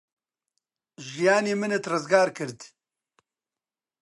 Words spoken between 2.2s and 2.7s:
کرد.